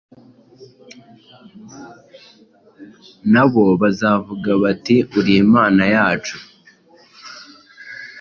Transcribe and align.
Na 3.33 3.43
bo 3.51 3.65
bazavuga 3.81 4.49
bati 4.63 4.95
‘Uri 5.17 5.31
Imana 5.43 5.83
yacu.’” 5.95 6.37